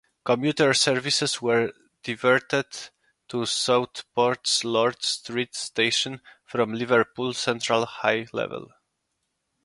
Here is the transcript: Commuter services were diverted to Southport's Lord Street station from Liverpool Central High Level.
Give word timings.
Commuter 0.25 0.73
services 0.73 1.43
were 1.43 1.71
diverted 2.01 2.65
to 3.27 3.45
Southport's 3.45 4.63
Lord 4.63 5.03
Street 5.05 5.53
station 5.53 6.21
from 6.43 6.73
Liverpool 6.73 7.33
Central 7.33 7.85
High 7.85 8.25
Level. 8.33 8.69